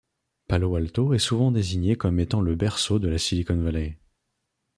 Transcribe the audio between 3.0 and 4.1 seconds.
la Silicon Valley.